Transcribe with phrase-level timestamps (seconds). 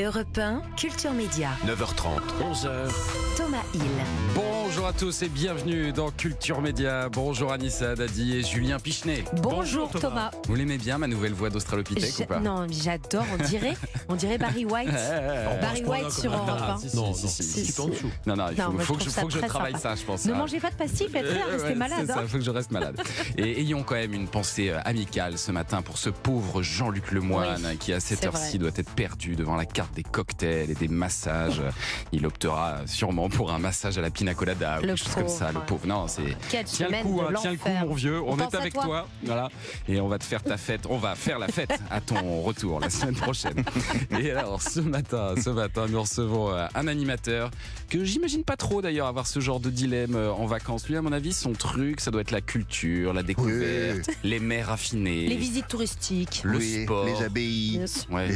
[0.00, 1.50] Europe 1, Culture Média.
[1.66, 3.36] 9h30, 11h.
[3.36, 4.59] Thomas Hill.
[4.72, 7.08] Bonjour à tous et bienvenue dans Culture Média.
[7.08, 9.24] Bonjour Anissa Dadi et Julien Pichenet.
[9.42, 10.30] Bonjour, Thomas.
[10.46, 12.38] Vous l'aimez bien ma nouvelle voix d'Australopithèque ou pas?
[12.38, 13.24] Non, j'adore.
[13.32, 13.76] On dirait,
[14.08, 14.92] on dirait Barry White.
[15.60, 16.78] Barry White sur Europe Ah, 1.
[16.78, 17.72] si, si, Non, si, non, si, si, si, si.
[17.72, 17.82] si.
[18.26, 19.88] Non, non, il faut, que, je, ça faut que je travaille sympa.
[19.88, 20.24] ça, je pense.
[20.26, 20.36] Ne hein.
[20.36, 22.06] mangez pas de pastilles, faites Euh, ouais, restez malade.
[22.06, 22.24] Ça, hein.
[22.28, 23.00] faut que je reste malade.
[23.38, 27.66] Et ayons quand même une pensée euh, amicale ce matin pour ce pauvre Jean-Luc Lemoine
[27.68, 30.88] Oui, qui à cette heure-ci doit être perdu devant la carte des cocktails et des
[30.88, 31.60] massages.
[32.12, 34.10] Il optera sûrement pour un massage à la
[34.60, 35.52] colada ou Le quelque chose comme ça.
[35.52, 35.86] Le pauvre.
[35.86, 38.20] non, c'est Tiens le semaine coup, hein, tiens le coup, mon vieux.
[38.20, 38.84] On, On est avec toi.
[38.84, 39.08] toi.
[39.24, 39.48] Voilà.
[39.88, 40.82] Et on va te faire ta fête.
[40.88, 43.64] On va faire la fête à ton retour la semaine prochaine.
[44.18, 47.50] Et alors, ce matin, ce matin, nous recevons euh, un animateur
[47.88, 50.88] que j'imagine pas trop d'ailleurs avoir ce genre de dilemme euh, en vacances.
[50.88, 54.66] Lui, à mon avis, son truc, ça doit être la culture, la découverte, les mers
[54.68, 56.42] raffinées, Les visites touristiques.
[56.44, 58.34] le Oui, sport, les abbayes, ouais, les,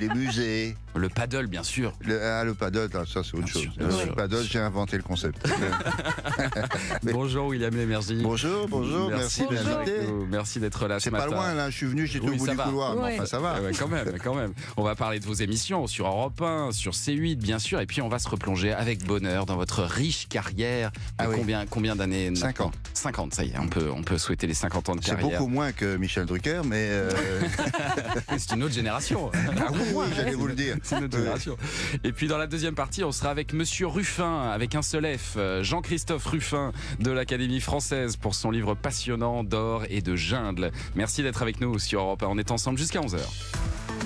[0.00, 0.76] les- les musées.
[0.94, 1.92] le paddle, bien sûr.
[2.00, 3.62] Le, ah, le paddle, ça c'est autre Bien chose.
[3.62, 5.46] sûr, le paddle, j'ai inventé le concept.
[7.02, 8.20] Bonjour, William Lémergie.
[8.22, 10.26] bonjour, bonjour, merci, d'être.
[10.30, 11.30] Merci d'être là ce C'est pas matin.
[11.34, 12.64] loin là, je suis venu, j'étais Oui, au bout du va.
[12.64, 13.14] couloir, mais Ouais.
[13.14, 13.60] enfin ça va.
[13.60, 14.52] Ouais, quand même, quand même.
[14.76, 18.02] On va parler de vos émissions sur Europe 1, sur C8, bien sûr, et puis
[18.02, 20.90] on va se replonger avec bonheur dans votre riche carrière.
[21.18, 21.36] Ah oui.
[21.38, 22.74] combien, combien d'années maintenant 50.
[22.94, 25.38] 50, ça y est, on peut, on peut souhaiter les 50 ans de C'est carrière.
[25.38, 27.10] beaucoup moins que Michel Drucker, mais euh,
[28.38, 29.30] C'est une autre génération.
[29.34, 30.76] ah oui, oui, j'allais vous le dire.
[30.82, 31.22] C'est notre Ouais.
[31.22, 31.56] génération.
[32.04, 35.36] Et puis dans la deuxième partie, on sera avec Monsieur Ruffin, avec un seul F,
[35.62, 40.70] Jean-Christophe Ruffin de l'Académie française pour son livre passionnant d'or et de jungle.
[40.94, 42.26] Merci d'être avec nous sur Europe 1.
[42.28, 43.18] On est ensemble jusqu'à 11h.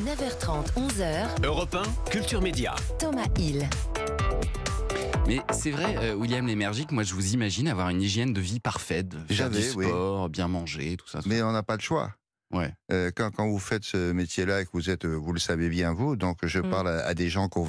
[0.04, 1.44] 9h30, 11h.
[1.44, 1.74] Europe
[2.06, 2.74] 1, Culture Média.
[2.98, 3.68] Thomas Hill.
[5.26, 8.58] Mais c'est vrai, euh, William Lémergique, moi je vous imagine avoir une hygiène de vie
[8.58, 9.86] parfaite, faire du oui.
[9.86, 11.22] sport, bien manger, tout ça.
[11.22, 12.12] tout Mais on n'a pas le choix.
[12.52, 12.72] Ouais.
[12.92, 15.68] Euh, quand, quand vous faites ce métier-là et que vous êtes, euh, vous le savez
[15.68, 16.70] bien vous, donc je Mm.
[16.70, 17.48] parle à, à des gens.
[17.54, 17.66] Vous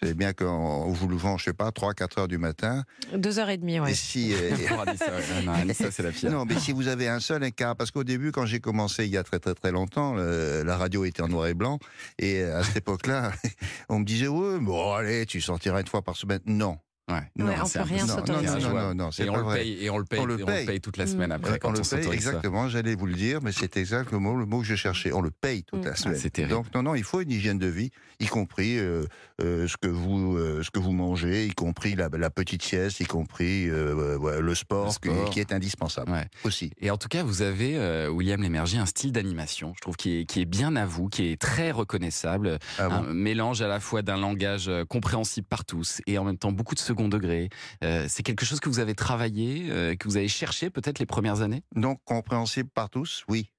[0.00, 2.84] savez bien qu'on vous le vend, je sais pas, 3 4 heures du matin.
[3.14, 3.90] Deux heures et demie, ouais.
[3.92, 4.56] Et si, euh,
[4.96, 5.42] ça, ouais.
[5.44, 6.30] Non, Anissa, c'est la pire.
[6.30, 9.10] Non, mais si vous avez un seul écart, parce qu'au début, quand j'ai commencé il
[9.10, 11.78] y a très très très longtemps, le- la radio était en noir et blanc,
[12.18, 13.32] et à cette époque-là,
[13.90, 16.40] on me disait ouais, bon allez, tu sortiras une fois par semaine.
[16.46, 16.78] Non,
[17.08, 17.16] Ouais.
[17.44, 18.46] Ouais, on c'est peut rien non, non, s'autoriser.
[18.46, 19.58] non, non, non, non, c'est Et on pas le vrai.
[19.58, 20.80] paye, et on le paye, On le paye.
[20.80, 21.08] toute la Mm.
[21.08, 22.68] semaine après Ouais, quand on on, le paye, exactement.
[22.68, 25.12] J'allais vous le dire, mais c'est exact le mot, le mot que je cherchais.
[25.12, 26.18] On le paye toute la Ah, semaine.
[26.18, 26.52] c'est terrible.
[26.54, 27.90] Donc non, non, il faut une hygiène de vie,
[28.20, 29.06] y compris euh,
[29.42, 33.00] euh, ce que vous euh, ce que vous mangez, y compris la, la petite sieste,
[33.00, 35.24] y compris euh, ouais, le, sport, Le sport.
[35.26, 36.28] Qui, qui est indispensable Ouais.
[36.44, 36.70] aussi.
[36.80, 40.20] Et en tout cas, vous avez, euh, William Lémergie, un style d'animation, je trouve, qui
[40.20, 42.58] est, qui est bien à vous, qui est très reconnaissable.
[42.78, 46.24] Ah bon un mélange à la fois d'un langage euh, compréhensible par tous et en
[46.24, 47.48] même temps beaucoup de second degré.
[47.82, 51.06] Euh, c'est quelque chose que vous avez travaillé, euh, que vous avez cherché peut-être les
[51.06, 51.62] premières années?
[51.74, 53.50] Donc compréhensible par tous, oui.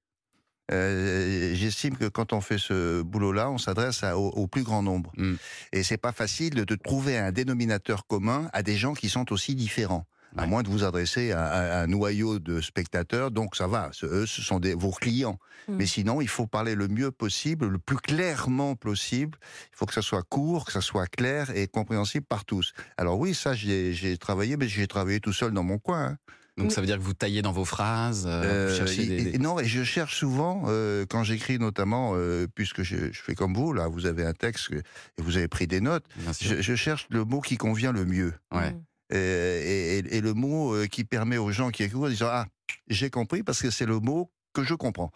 [0.70, 5.12] Euh, J'estime que quand on fait ce boulot-là, on s'adresse au, au plus grand nombre.
[5.16, 5.34] Mm.
[5.72, 9.54] Et c'est pas facile de trouver un dénominateur commun à des gens qui sont aussi
[9.54, 10.06] différents.
[10.36, 10.46] À Ouais.
[10.48, 13.90] moins de vous adresser à, à- à un noyau de spectateurs, donc ça va.
[13.92, 15.38] Ce- Eux, ce sont des, vos clients.
[15.68, 15.74] Mm.
[15.76, 19.38] Mais sinon, il faut parler le mieux possible, le plus clairement possible.
[19.72, 22.72] Il faut que ça soit court, que ça soit clair et compréhensible par tous.
[22.96, 26.02] Alors oui, ça, j'ai travaillé, mais j'ai travaillé tout seul dans mon coin.
[26.06, 26.16] hein.
[26.58, 29.06] Donc ça veut dire que vous taillez dans vos phrases, euh, Euh, vous cherchez et-
[29.06, 33.10] des, et- des- Non, et je cherche souvent, euh, quand j'écris notamment, euh, puisque je,
[33.10, 34.82] je fais comme vous, là, vous avez un texte et
[35.22, 36.04] vous avez pris des notes,
[36.42, 38.34] je, je cherche le mot qui convient le mieux.
[38.54, 38.76] Ouais.
[39.12, 42.46] Et, et- et le mot euh, qui permet aux gens qui écoutent de dire Ah,
[42.88, 45.10] j'ai compris parce que c'est le mot que je comprends.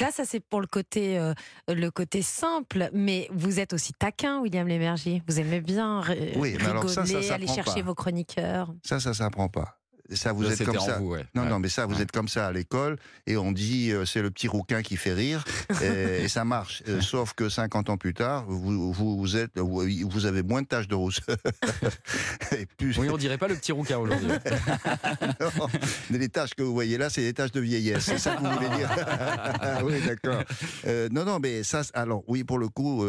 [0.00, 1.34] Là, ça c'est pour le côté, euh,
[1.68, 5.22] le côté simple, mais vous êtes aussi taquin, William Lémergie.
[5.28, 7.86] Vous aimez bien ri- Oui, mais alors ça, ça rigoler, aller chercher pas.
[7.86, 8.72] vos chroniqueurs.
[8.84, 9.79] Ça, ça s'apprend pas.
[10.12, 10.98] Ça, vous Là, êtes comme ça.
[10.98, 11.24] vous, ouais.
[11.34, 11.48] Non, Ouais.
[11.48, 12.02] non, mais ça, vous Ouais.
[12.02, 15.12] êtes comme ça à l'école et on dit euh, c'est le petit rouquin qui fait
[15.12, 15.44] rire
[15.82, 16.82] et, et ça marche.
[16.88, 20.62] Euh, sauf que 50 ans plus tard, vous, vous, vous êtes, vous, vous avez moins
[20.62, 21.36] de taches de rousseur.
[22.52, 24.28] et plus, Oui, on dirait pas le petit rouquin aujourd'hui.
[25.40, 25.66] Non,
[26.10, 28.04] mais les tâches que vous voyez là, c'est des tâches de vieillesse.
[28.04, 28.90] C'est ça que vous voulez dire
[29.84, 30.42] Oui, d'accord.
[30.86, 33.04] Euh, non, non, mais ça, alors oui, pour le coup,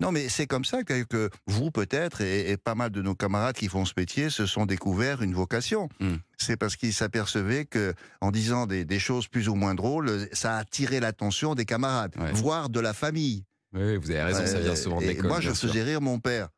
[0.00, 3.14] non, mais c'est comme ça que, que vous peut-être et, et pas mal de nos
[3.14, 5.88] camarades qui font ce métier se sont découverts une vocation.
[6.00, 6.14] Mm.
[6.44, 10.56] C'est parce qu'ils s'apercevaient que, en disant des, des choses plus ou moins drôles, ça
[10.56, 12.32] a attiré l'attention des camarades, Ouais.
[12.32, 13.44] voire de la famille.
[13.72, 15.28] oui, vous avez raison, ça vient Euh, souvent de et l'école.
[15.28, 16.48] Moi, je faisais rire mon père,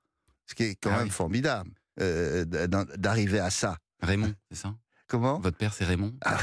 [0.47, 1.11] ce qui est quand Ah même oui.
[1.11, 2.45] formidable euh,
[2.97, 3.79] d'arriver à ça.
[4.03, 4.75] Raymond, c'est ça?
[5.09, 5.39] Comment?
[5.39, 6.15] Votre père, c'est Raymond?
[6.25, 6.37] Ah.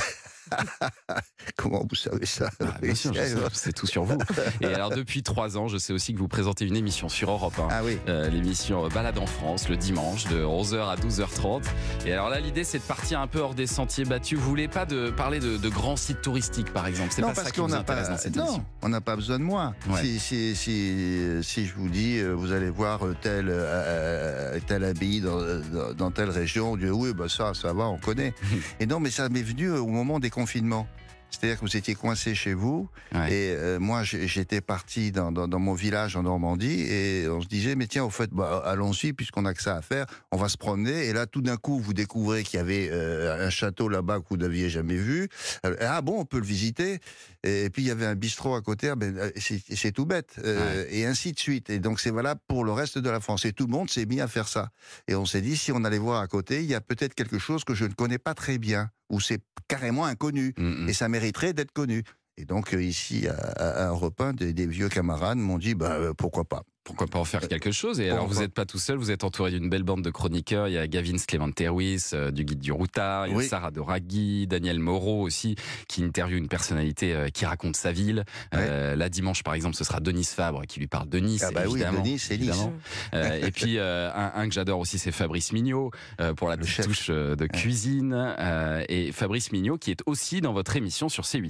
[1.57, 4.18] Comment vous savez ça Ah, bien sûr, je sais tout sur vous.
[4.62, 7.57] Et alors depuis trois ans, je sais aussi que vous présentez une émission sur Europe
[7.60, 7.68] 1.
[7.72, 7.98] Ah oui.
[8.07, 11.63] Euh, l'émission Balade en France le dimanche de 11h à 12h30.
[12.06, 14.38] Et alors là, l'idée c'est de partir un peu hors des sentiers battus.
[14.40, 17.12] Vous voulez pas de parler de, de grands sites touristiques par exemple?
[17.13, 18.66] C'est non, pas parce ça qui qu'on vous n'a intéresse pas, dans cette non, émission.
[18.81, 19.74] on n'a pas besoin de moi.
[19.90, 20.01] Ouais.
[20.01, 24.84] Si, si, si, si je vous dis, euh, vous allez voir euh, tel, euh, tel
[24.84, 28.34] abbaye dans, dans, dans telle région, on dit oui, bah ça, ça va, on connaît.
[28.80, 30.88] Et non, mais ça m'est venu au moment des confinements.
[31.30, 33.27] C'est-à-dire que vous étiez coincé chez vous, Ouais.
[33.33, 37.47] et euh, moi j'étais parti dans, dans, dans mon village en Normandie, et on se
[37.47, 40.47] disait, mais tiens, au fait, bah, allons-y, puisqu'on a que ça à faire, on va
[40.47, 43.89] se promener, et là tout d'un coup vous découvrez qu'il y avait euh, un château
[43.89, 45.27] là-bas que vous n'aviez jamais vu.
[45.65, 47.00] Euh, Ah bon, on peut le visiter.
[47.44, 50.85] Et puis il y avait un bistrot à côté, ah ben, c'est tout bête, euh,
[50.91, 51.71] et ainsi de suite.
[51.71, 53.44] Et donc c'est valable pour le reste de la France.
[53.45, 54.69] Et tout le monde s'est mis à faire ça.
[55.07, 57.39] Et on s'est dit, si on allait voir à côté, il y a peut-être quelque
[57.39, 60.89] chose que je ne connais pas très bien, ou c'est carrément inconnu, Mm, mm.
[60.89, 62.04] et ça mériterait d'être connu.
[62.38, 65.92] Et donc euh, ici, à, à, Europe 1, des, des vieux camarades m'ont dit, bah
[65.94, 66.63] euh, pourquoi pas.
[66.83, 69.24] Pourquoi pas en faire quelque chose Et alors, vous n'êtes pas tout seul, vous êtes
[69.24, 70.68] entouré d'une belle bande de chroniqueurs.
[70.68, 73.47] Il y a Gavin Clément-Terwis, euh, du Guide du Routard, il y a Oui.
[73.47, 75.56] Sarah Doraghi, Daniel Moreau aussi,
[75.88, 78.25] qui interviewe une personnalité euh, qui raconte sa ville.
[78.53, 81.51] Euh, là, dimanche, par exemple, ce sera Denis Fabre qui lui parle de Nice, Ah
[81.51, 82.03] bah oui, évidemment.
[82.03, 82.31] C'est Nice.
[82.31, 82.74] évidemment.
[83.13, 86.57] Euh, et puis, euh, un, un que j'adore aussi, c'est Fabrice Mignot, euh, pour la
[86.57, 88.13] petite touche euh, de cuisine.
[88.39, 91.50] Euh, et Fabrice Mignot, qui est aussi dans votre émission sur C8.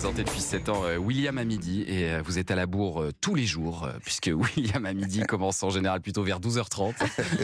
[0.00, 2.64] Vous présentez depuis 7 ans euh, William à midi et euh, vous êtes à la
[2.64, 6.94] bourre euh, tous les jours puisque William à midi commence en général plutôt vers 12h30.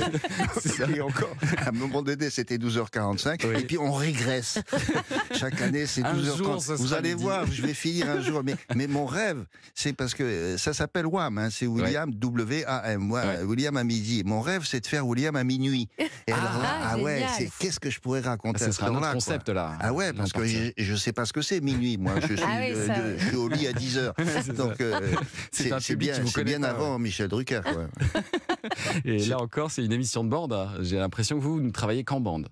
[0.62, 0.86] C'est ça.
[0.88, 3.60] Et encore, à un moment donné, c'était 12h45, Oui.
[3.60, 4.58] et puis on régresse.
[5.34, 6.36] Chaque année, c'est Un 12h30.
[6.38, 7.24] jour, ce Vous allez midi.
[7.24, 8.40] voir, je vais finir un jour.
[8.42, 9.44] Mais, mais mon rêve,
[9.74, 13.42] c'est parce que ça s'appelle WAM, hein, c'est William W-A-M, Ouais.
[13.42, 14.22] William à midi.
[14.24, 15.90] Mon rêve, c'est de faire William à minuit.
[16.26, 18.88] Et alors là, Ah, ah ouais, c'est qu'est-ce que je pourrais raconter Ah, ce sera
[18.88, 19.12] un quoi.
[19.12, 19.76] concept là.
[19.78, 22.14] Ah ouais, parce que je, je sais pas ce que c'est minuit, moi.
[22.26, 23.14] Je suis, Ah oui, ça, de- oui.
[23.18, 24.14] je suis au lit à 10 heures.
[24.56, 25.00] Donc euh,
[25.50, 26.14] C'est bien,
[26.60, 27.60] pas, avant Michel Drucker.
[27.64, 27.86] Quoi.
[29.04, 30.52] Et là encore, c'est une émission de bande.
[30.52, 30.70] hein.
[30.80, 32.48] J'ai l'impression que vous ne travaillez qu'en bande.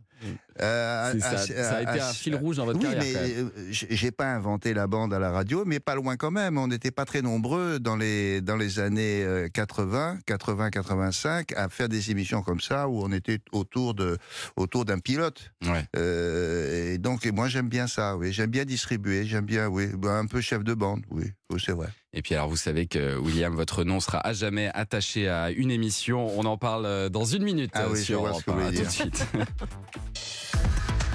[0.61, 3.03] Euh, à- ça, à- ça a été à- un fil rouge dans votre oui, carrière.
[3.03, 6.59] mais euh, j'ai pas inventé la bande à la radio, mais pas loin quand même.
[6.59, 11.69] On n'était pas très nombreux dans les dans les années euh, 80, 80, 85 à
[11.69, 14.17] faire des émissions comme ça où on était autour de
[14.57, 15.53] autour d'un pilote.
[15.67, 15.85] Ouais.
[15.97, 18.17] Euh, et donc et moi j'aime bien ça.
[18.17, 21.03] Oui, j'aime bien distribuer, j'aime bien oui, bah, un peu chef de bande.
[21.11, 21.89] Oui, oui c'est vrai.
[22.17, 25.73] Et puis alors, vous savez que William, votre nom sera à jamais attaché à une
[25.73, 26.29] émission.
[26.39, 28.67] On en parle dans une minute Ah oui, sur vois Europe ce que vous 1.
[28.69, 29.27] À tout de suite.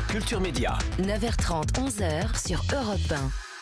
[0.09, 0.75] Culture Média.
[0.97, 2.97] 9h30, 11h sur Europe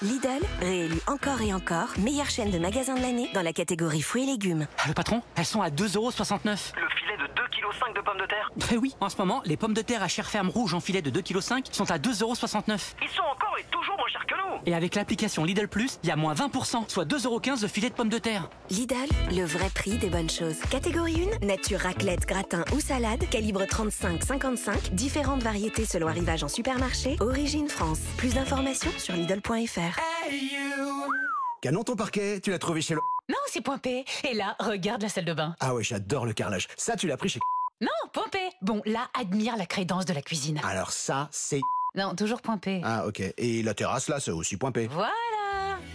[0.01, 0.05] 1.
[0.07, 4.23] Lidl, réélu encore et encore meilleure chaîne de magasins de l'année dans la catégorie fruits
[4.23, 4.65] et légumes.
[4.77, 6.73] Ah, le patron, elles sont à 2,69€.
[6.77, 9.57] Le filet de 2,5 kg de pommes de terre Eh oui, en ce moment, les
[9.57, 12.95] pommes de terre à chair ferme rouge en filet de 2,5 kg sont à 2,69€.
[13.01, 16.09] Ils sont encore et toujours moins chers que nous Et avec l'application Lidl Plus, il
[16.09, 18.50] y a moins 20%, soit 2,15€ le filet de pommes de terre.
[18.69, 18.95] Lidl,
[19.31, 20.59] le vrai prix des bonnes choses.
[20.69, 27.18] Catégorie 1, nature raclette, gratin ou salade, calibre 35-55, différentes variétés selon arrivage en supermarché,
[27.19, 28.00] origine France.
[28.18, 30.00] Plus d'informations sur Lidl.fr.
[31.62, 33.01] Canon ton parquet, tu l'as trouvé chez le...
[33.29, 34.06] Non, c'est Point P.
[34.24, 35.56] Et là, regarde la salle de bain.
[35.59, 36.68] Ah ouais, j'adore le carrelage.
[36.77, 37.39] Ça, tu l'as pris chez...
[38.67, 40.59] Bon, là, admire la crédence de la cuisine.
[40.61, 41.61] Alors ça, c'est...
[41.95, 42.81] Non, toujours Point P.
[42.83, 43.21] Ah ok.
[43.37, 44.87] Et la terrasse, là, c'est aussi point P.
[44.87, 45.37] Voilà.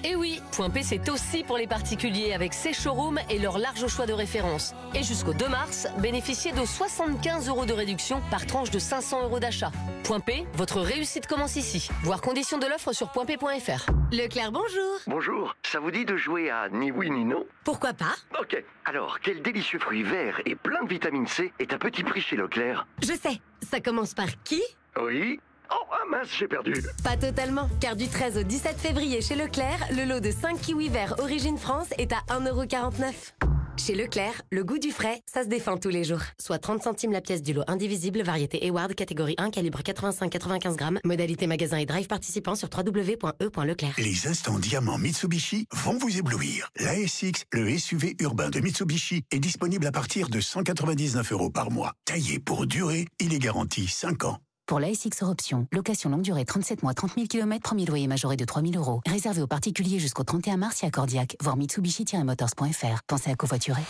[0.04, 3.86] Et oui, Point P c'est aussi pour les particuliers avec ses showrooms et leur large
[3.86, 4.74] choix de références.
[4.94, 9.38] Et jusqu'au 2 mars, bénéficiez de 75 euros de réduction par tranche de 500 euros
[9.38, 9.70] d'achat.
[10.04, 11.88] Point P, votre réussite commence ici.
[12.02, 13.86] Voir conditions de l'offre sur pointp.fr.
[14.10, 14.98] Leclerc, bonjour.
[15.06, 17.46] Bonjour, ça vous dit de jouer à ni oui ni non?
[17.64, 18.16] Pourquoi pas?
[18.40, 22.20] Ok, alors quel délicieux fruit vert et plein de vitamine C est à petit prix
[22.20, 22.86] chez Leclerc?
[23.02, 24.62] Je sais, ça commence par qui?
[25.00, 25.38] Oui
[25.74, 29.86] Oh, ah mince, j'ai perdu Pas totalement, car du 13 au 17 février chez Leclerc,
[29.90, 33.32] le lot de 5 kiwis verts Origine France est à 1,49€.
[33.78, 36.20] Chez Leclerc, le goût du frais, ça se défend tous les jours.
[36.38, 40.98] Soit 30 centimes la pièce du lot indivisible, variété Eward, catégorie 1, calibre 85-95 grammes,
[41.04, 43.94] modalité magasin et drive participant sur www.e.leclerc.
[43.96, 46.68] Les instants diamants Mitsubishi vont vous éblouir.
[46.78, 51.94] L'ASX, le SUV urbain de Mitsubishi, est disponible à partir de 199 euros par mois.
[52.04, 54.38] Taillé pour durer, il est garanti 5 ans.
[54.72, 58.44] Pour l'ASX Option, location longue durée 37 mois, 30 000 km, premier loyer majoré de
[58.46, 59.02] 3 000 euros.
[59.06, 61.36] Réservé aux particuliers jusqu'au 31 mars et à Cordiac.
[61.42, 63.02] Voir Mitsubishi-motors.fr.
[63.06, 63.82] Pensez à covoiturer.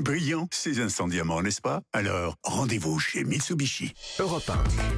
[0.00, 1.82] Brillant, c'est un sans diamant, n'est-ce pas?
[1.92, 3.92] Alors, rendez-vous chez Mitsubishi.
[4.18, 4.50] Europe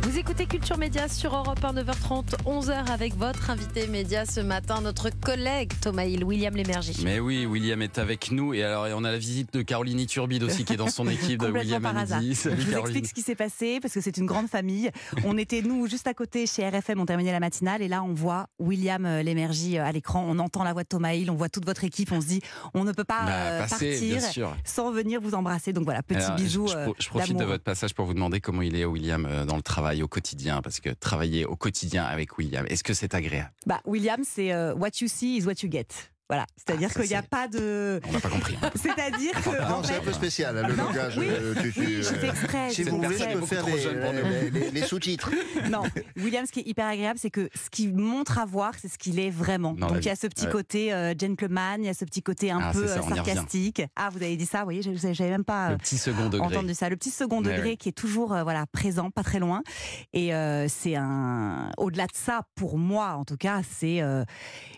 [0.02, 4.80] Vous écoutez Culture Média sur Europe 1, 9h30, 11h avec votre invité média ce matin,
[4.80, 7.00] notre collègue Thomas Hill, William Lémergie.
[7.02, 10.44] Mais oui, William est avec nous et alors on a la visite de Caroline Iturbide
[10.44, 12.20] aussi qui est dans son équipe de Complètement William par hasard.
[12.22, 12.96] Je vous Caroline.
[12.96, 14.90] explique ce qui s'est passé parce que c'est une grande famille.
[15.24, 18.14] On était nous juste à côté chez RFM, on terminait la matinale et là on
[18.14, 21.34] voit William euh, Lémergie euh, à l'écran, on entend la voix de Thomas Hill, on
[21.34, 22.40] voit toute votre équipe, on se dit
[22.74, 24.56] on ne peut pas Bah, euh, passez, bien partir sûr.
[24.64, 25.72] sans venir vous embrasser.
[25.72, 26.38] Donc voilà, petit Alors.
[26.38, 29.26] Je, je euh, je profite de votre passage pour vous demander comment il est William
[29.26, 32.94] euh, dans le travail au quotidien parce que travailler au quotidien avec William, est-ce que
[32.94, 33.52] c'est agréable?
[33.66, 35.86] Bah, William, c'est euh, what you see is what you get.
[36.28, 38.00] Voilà, c'est-à-dire Ah, qu'il n'y a pas de.
[38.08, 38.56] On n'a pas compris.
[38.62, 38.70] hein.
[38.74, 39.68] C'est-à-dire que.
[39.68, 41.18] Non, en c'est un peu spécial, hein, le Non, langage.
[41.18, 43.66] oui, euh, tu- tu- oui, j'ai fait euh, exprès, Si vous voulez, je peux faire
[43.66, 45.30] les, les- les- les sous-titres.
[45.70, 45.82] Non,
[46.16, 48.98] William, ce qui est hyper agréable, c'est que ce qu'il montre à voir, c'est ce
[48.98, 49.72] qu'il est vraiment.
[49.74, 50.50] Donc il y a ce petit Ouais.
[50.52, 53.82] côté euh, gentleman, il y a ce petit côté un Ah, peu ça, sarcastique.
[53.96, 56.46] Ah, vous avez dit ça, vous voyez, je j'avais même pas Le petit second degré.
[56.46, 56.88] entendu ça.
[56.88, 57.76] Le petit second degré ouais.
[57.76, 59.62] qui est toujours euh, voilà présent, pas très loin.
[60.14, 61.70] Et euh, c'est un.
[61.76, 64.24] Au-delà de ça, pour moi, en tout cas, c'est euh,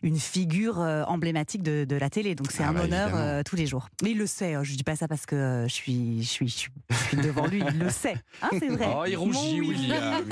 [0.03, 1.05] une figure euh,
[1.35, 2.35] emblématique de, de la télé.
[2.37, 3.89] Donc c'est Ah un bah, honneur euh, tous les jours.
[4.03, 4.55] Mais il le sait.
[4.55, 7.47] hein, je dis pas ça parce que euh, je suis, je suis, je suis, devant
[7.47, 7.63] lui.
[7.73, 8.15] Il le sait.
[8.43, 8.87] Hein, c'est vrai.
[8.97, 10.23] Oh, il rougit, William.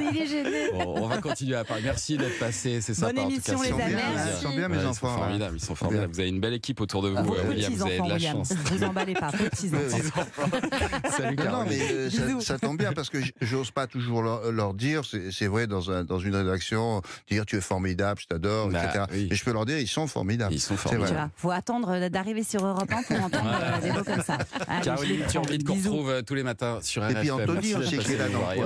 [0.00, 0.70] Il est gêné.
[0.72, 1.82] Bon, on va continuer à parler.
[1.84, 3.22] Merci d'être passé, c'est Bonne sympa.
[3.22, 3.94] émission, en tout les amis.
[4.36, 5.08] Ils sont bien, mes Ouais, Ils enfants.
[5.08, 5.18] sont hein.
[5.18, 6.12] formidables, ils sont formidables.
[6.14, 7.72] Vous avez une belle équipe autour de vous, William.
[7.74, 8.32] Vous avez de la William.
[8.38, 8.52] chance.
[8.54, 9.70] Vous emballez pas, petits.
[11.16, 15.02] Salut Non, mais euh, ça, tombe bien parce que j'ose pas toujours leur, leur dire,
[15.04, 18.84] c'est c'est vrai, dans, un, dans une rédaction, dire tu es formidable, je t'adore, Bah,
[18.84, 19.04] etc.
[19.12, 19.26] oui.
[19.30, 20.21] Mais je peux leur dire, ils sont formidables.
[20.52, 21.12] Ils sont Tu formidables.
[21.12, 23.76] vois, faut attendre d'arriver sur Europe 1 pour entendre Voilà.
[23.76, 24.34] euh, des mots comme ça.
[24.68, 25.30] Allez, je Caroline les prends.
[25.32, 27.20] Turbide qu'on retrouve euh, tous les matins sur Et RFM.
[27.20, 28.52] puis Anthony Merci aussi d'être qui est là dans.
[28.52, 28.62] Et.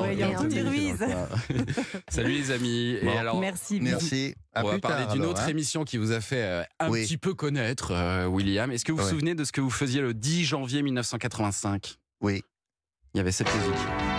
[2.09, 2.97] Salut les amis.
[3.01, 3.19] Et Bon.
[3.19, 3.81] alors, Merci.
[3.81, 4.35] Merci.
[4.55, 5.49] À on va parler d'une autre hein.
[5.49, 7.03] émission qui vous a fait euh, un Oui.
[7.05, 8.71] petit peu connaître, euh, William.
[8.71, 12.43] Est-ce que vous vous souvenez de ce que vous faisiez le 10 janvier 1985 Oui.
[13.15, 14.16] Il y avait cette musique.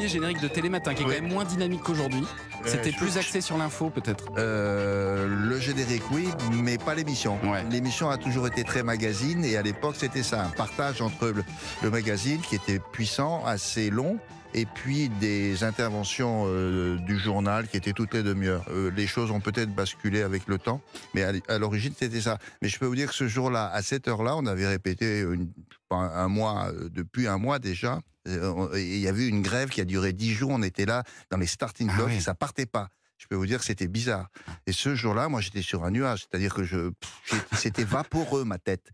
[0.00, 1.14] Premier générique de Télématin, qui est Oui.
[1.16, 2.24] quand même moins dynamique qu'aujourd'hui.
[2.64, 4.24] C'était je- plus axé sur l'info, peut-être?
[4.38, 7.38] Euh, le générique, oui, mais pas l'émission.
[7.44, 7.62] Ouais.
[7.70, 11.44] L'émission a toujours été très magazine et à l'époque, c'était ça, un partage entre le,
[11.82, 14.18] le magazine qui était puissant, assez long,
[14.54, 18.64] et puis des interventions euh, du journal qui étaient toutes les demi-heures.
[18.70, 20.80] Euh, les choses ont peut-être basculé avec le temps,
[21.12, 22.38] mais à, l'origine, c'était ça.
[22.62, 25.52] Mais je peux vous dire que ce jour-là, à cette heure-là, on avait répété une-
[25.90, 28.00] un, mois, euh, depuis un mois déjà.
[28.28, 30.50] Euh, Il y avait une grève qui a duré dix jours.
[30.50, 32.16] On était là dans les starting Ah blocks oui.
[32.16, 32.88] et ça partait pas.
[33.18, 34.28] Je peux vous dire que c'était bizarre.
[34.66, 36.20] Et ce jour-là, moi, j'étais sur un nuage.
[36.20, 36.90] C'est-à-dire que je,
[37.54, 38.90] c'était vaporeux ma tête.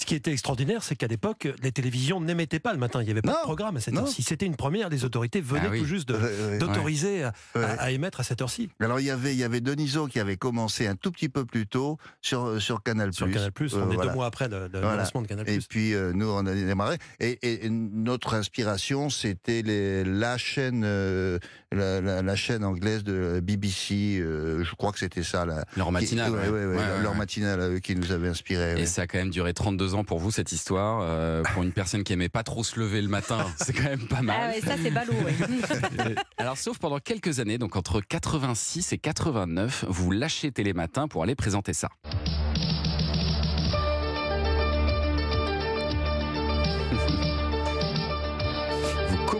[0.00, 3.02] Ce qui était extraordinaire, c'est qu'à l'époque, les télévisions n'émettaient pas le matin.
[3.02, 4.22] Il n'y avait pas Non, de programme à cette heure-ci.
[4.22, 4.88] C'était une première.
[4.90, 5.80] Les autorités venaient Ah oui.
[5.80, 6.18] tout juste Euh,
[6.54, 7.64] euh, d'autoriser à, ouais.
[7.64, 8.70] à émettre à cette heure-ci.
[8.78, 11.44] Alors il y avait, il y avait Deniso qui avait commencé un tout petit peu
[11.44, 13.12] plus tôt sur sur Canal+.
[13.12, 14.10] Sur Canal+, on Euh, est voilà.
[14.10, 14.98] deux mois après le, le Voilà.
[14.98, 15.48] lancement de Canal+.
[15.50, 16.96] Et puis euh, nous on a démarré.
[17.18, 19.62] Et, et- et notre inspiration c'était
[20.06, 21.40] la chaîne euh,
[21.72, 24.18] la, la- la chaîne anglaise de BBC.
[24.20, 25.44] euh, je crois que c'était ça.
[25.44, 26.30] La, Leur matinale.
[26.30, 27.18] Qui, ouais, ouais, ouais, Ouais, ouais, leur ouais.
[27.18, 28.72] matinale euh, qui nous avait inspiré.
[28.72, 28.86] Et ouais.
[28.86, 31.00] ça a quand même duré 32 ans pour vous, cette histoire.
[31.02, 34.06] Euh, pour une personne qui aimait pas trop se lever le matin, c'est quand même
[34.08, 34.50] pas Ah mal.
[34.50, 35.12] ouais, ça c'est ballot.
[35.24, 36.14] ouais.
[36.38, 41.34] Alors, sauf pendant quelques années, donc entre 86 et 89, vous lâchez Télématin pour aller
[41.34, 41.88] présenter ça.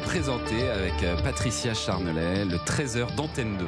[0.08, 3.66] Vous co-présentez avec euh, Patricia Charnelet le 13h d'Antenne 2.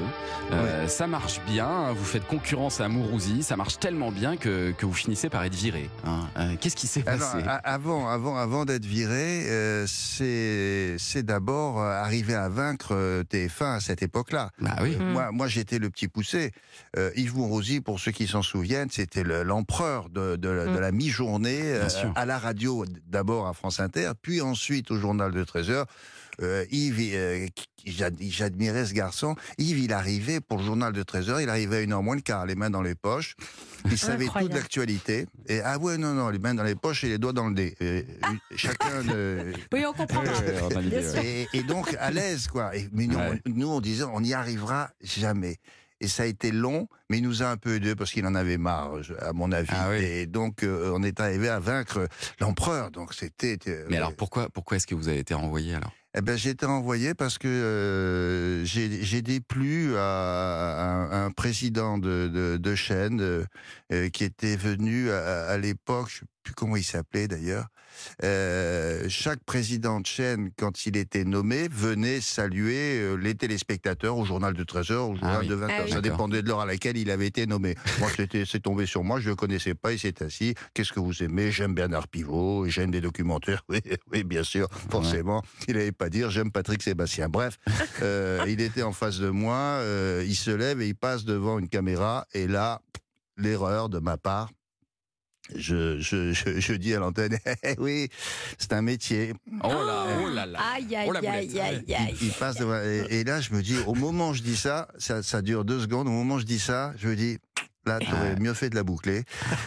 [0.52, 4.70] Euh, Ça marche bien, hein, vous faites concurrence à Mourouzi, ça marche tellement bien que,
[4.72, 5.90] que vous finissez par être viré.
[6.06, 6.20] hein.
[6.38, 7.44] Euh, Qu'est-ce qui s'est Alors, passé?
[7.46, 13.76] a- avant, avant, avant d'être viré, euh, c'est, c'est d'abord arriver à vaincre euh, TF1
[13.76, 14.48] à cette époque-là.
[14.60, 14.96] Bah oui.
[14.98, 16.52] Euh, Moi, moi, j'étais le petit poussé.
[16.96, 20.78] Euh, Yves Mourouzi, pour ceux qui s'en souviennent, c'était le- l'empereur de, de la- de
[20.78, 25.44] la mi-journée euh, à la radio, d'abord à France Inter, puis ensuite au journal de
[25.44, 25.86] 13 heures.
[26.42, 27.46] Euh, Yves, euh,
[27.86, 29.34] j'admirais ce garçon.
[29.58, 32.14] Yves, il arrivait pour le journal de 13 heures, il arrivait à une heure moins
[32.16, 33.34] le quart, les mains dans les poches.
[33.90, 34.54] Il savait tout Incroyable.
[34.54, 35.26] de l'actualité.
[35.48, 37.54] Et ah ouais, non, non, les mains dans les poches et les doigts dans le
[37.54, 37.74] nez.
[37.82, 38.02] Euh,
[38.56, 39.02] chacun.
[39.04, 40.22] de- Oui, on comprend.
[41.22, 42.74] Et, et donc à l'aise, quoi.
[42.76, 43.40] Et, mais nous, Ouais.
[43.46, 45.56] on, nous, on disait, on n'y arrivera jamais.
[46.02, 48.34] Et ça a été long, mais il nous a un peu aidé parce qu'il en
[48.34, 49.68] avait marre, à mon avis.
[49.72, 49.96] Ah oui.
[50.02, 52.08] Et donc, euh, on est arrivé à vaincre
[52.40, 52.90] l'empereur.
[52.90, 53.58] Donc, c'était.
[53.66, 55.92] euh, Mais alors pourquoi, pourquoi est-ce que vous avez été renvoyé alors?
[56.16, 62.28] Eh ben, j'ai été envoyé parce que euh, j'ai déplu à, un- un président de,
[62.28, 63.20] de, de chaîne
[63.92, 67.66] euh, qui était venu à, à l'époque, je sais plus comment il s'appelait d'ailleurs.
[68.24, 74.24] Euh, chaque président de chaîne, quand il était nommé, venait saluer euh, les téléspectateurs au
[74.24, 75.48] journal de 13h, au journal oui.
[75.48, 75.68] de 20h.
[75.70, 75.90] Ah oui.
[75.90, 77.74] Ça dépendait de l'heure à laquelle il avait été nommé.
[77.98, 78.10] Moi,
[78.46, 80.54] c'est tombé sur moi, je ne le connaissais pas, il s'est assis.
[80.74, 81.50] Qu'est-ce que vous aimez?
[81.50, 83.64] J'aime Bernard Pivot, j'aime des documentaires.
[83.70, 83.80] Oui,
[84.12, 85.42] oui, bien sûr, forcément.
[85.68, 87.28] Il n'allait pas dire j'aime Patrick Sébastien.
[87.28, 87.58] Bref,
[88.02, 91.58] euh, il était en face de moi, euh, il se lève et il passe devant
[91.58, 92.80] une caméra, et là,
[93.36, 94.50] l'erreur de ma part.
[95.56, 97.36] Je, je, je, je dis à l'antenne,
[97.78, 98.08] oui,
[98.58, 99.32] c'est un métier.
[99.64, 100.60] Oh là, oh là là.
[100.74, 101.26] Aïe, aïe, Oh, aïe,
[101.60, 102.16] aïe, Il, aïe.
[102.22, 104.86] il passe devant, et, et là, je me dis, au moment où je dis ça,
[104.98, 107.38] ça, ça dure deux secondes, au moment où je dis ça, je me dis,
[107.84, 109.24] là, tu aurais mieux fait de la boucler.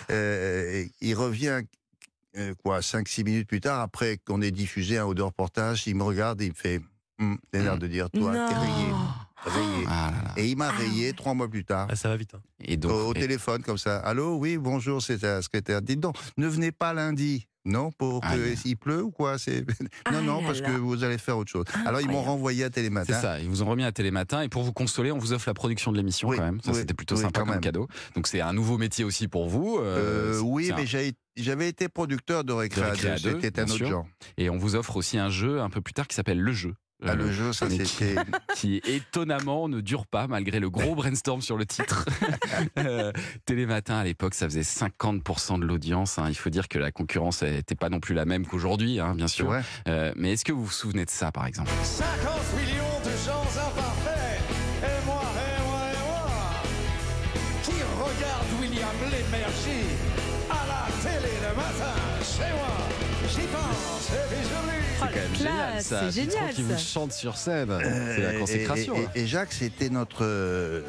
[0.10, 1.62] Euh, et il revient,
[2.38, 5.96] euh, quoi, 5-6 minutes plus tard, après qu'on ait diffusé un haut de reportage, il
[5.96, 6.80] me regarde et il me fait,
[7.20, 8.88] Hum, t'as l'air de dire, toi, t'es rayé.
[9.46, 9.86] Rayé.
[9.88, 10.34] Ah là là.
[10.38, 11.88] Et il m'a rayé trois mois plus tard.
[11.90, 12.34] Ah, ça va vite.
[12.36, 12.42] hein.
[12.64, 13.98] Et donc, Au, au et- téléphone, comme ça.
[13.98, 15.82] Allô, oui, bonjour, c'est la secrétaire.
[15.82, 17.48] Dites donc, ne venez pas lundi.
[17.66, 18.58] Non, pour que Aïe.
[18.58, 19.62] s'il pleut ou quoi c'est
[20.12, 20.68] Non, Ah non, là parce là.
[20.70, 21.64] que vous allez faire autre chose.
[21.86, 23.14] Alors ils m'ont renvoyé à c'est Télématin.
[23.22, 25.54] ça, ils vous ont remis à Télématin et pour vous consoler, on vous offre la
[25.54, 26.60] production de l'émission Oui, quand même.
[26.62, 27.62] Ça, oui, c'était plutôt oui, sympa quand comme même.
[27.62, 27.88] cadeau.
[28.16, 29.78] Donc c'est un nouveau métier aussi pour vous.
[29.80, 32.90] euh, Euh, c'est- oui, c'est un- mais j'ai- j'avais été producteur de Récré De à
[32.92, 33.32] Récré à deux.
[33.36, 33.88] deux, C'était un autre sûr.
[33.90, 34.08] genre.
[34.38, 36.74] Et on vous offre aussi un jeu un peu plus tard qui s'appelle Le Jeu.
[37.06, 38.16] Ah, le jeu, ça c'était.
[38.56, 42.06] qui étonnamment ne dure pas malgré le gros brainstorm sur le titre.
[42.78, 43.12] Euh,
[43.46, 46.18] Télématin à l'époque, ça faisait 50% de l'audience.
[46.18, 46.26] hein.
[46.30, 49.28] Il faut dire que la concurrence n'était pas non plus la même qu'aujourd'hui, hein, bien
[49.28, 49.54] sûr.
[49.88, 51.72] Euh, mais est-ce que vous vous souvenez de ça, par exemple?
[51.84, 52.10] 50
[52.58, 52.83] millions
[65.80, 67.68] C'est génial, c'est qui vous chante sur scène.
[67.82, 67.86] c'est
[68.22, 68.96] Euh, la consécration.
[68.96, 69.12] Et, et- hein.
[69.16, 70.82] et Jacques, c'était notre, euh,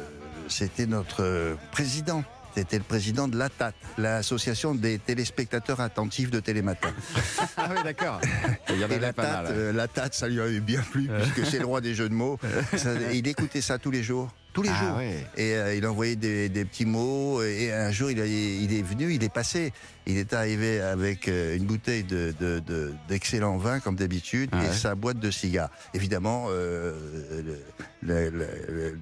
[0.47, 2.23] c'était notre euh, président.
[2.55, 6.87] C'était le président de l'ATAT, l'association des téléspectateurs attentifs de Télématin.
[7.57, 8.21] Ah oui, d'accord.
[8.69, 9.53] Il y en avait la pas tate, mal.
[9.53, 12.13] euh, la tate, ça lui avait bien plu, puisque c'est le roi des jeux de
[12.13, 12.39] mots.
[12.77, 14.29] Ça- il écoutait ça tous les jours.
[14.55, 14.97] Tous les Ah jours.
[14.97, 15.17] ouais.
[15.37, 17.43] Et euh, il envoyait des, des petits mots.
[17.43, 19.73] Et un jour, il, a- il est venu, il est passé.
[20.07, 24.63] Il est arrivé avec euh, une bouteille de, de- de- d'excellent vin, comme d'habitude, Ah
[24.63, 24.73] et ouais.
[24.73, 25.69] sa boîte de cigares.
[25.93, 26.93] Évidemment, euh,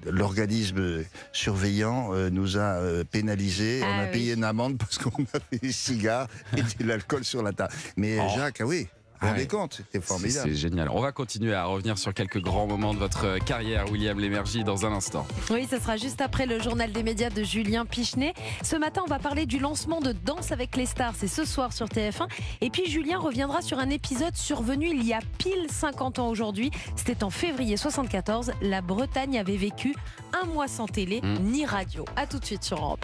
[0.06, 3.80] l'organisme surveillant euh, nous a euh, pénalisés.
[3.84, 4.10] Ah On a oui.
[4.12, 7.72] payé une amende parce qu'on avait des cigares et de l'alcool sur la table.
[7.96, 8.26] Mais Oh.
[8.36, 8.86] Jacques, ah oui,
[9.20, 9.46] rendez ouais.
[9.46, 10.48] compte, c'était formidable.
[10.50, 10.88] C'est génial.
[10.90, 14.84] On va continuer à revenir sur quelques grands moments de votre carrière, William Lémergie, dans
[14.86, 15.26] un instant.
[15.50, 18.34] Oui, ce sera juste après le journal des médias de Julien Pichenet.
[18.62, 21.14] Ce matin, on va parler du lancement de Danse avec les stars.
[21.16, 22.28] C'est ce soir sur TF1.
[22.60, 26.70] Et puis Julien reviendra sur un épisode survenu il y a pile 50 ans aujourd'hui.
[26.96, 28.52] C'était en février 74.
[28.62, 29.94] La Bretagne avait vécu
[30.42, 31.38] un mois sans télé Mmh.
[31.44, 32.04] ni radio.
[32.16, 33.02] À tout de suite sur Europe 1.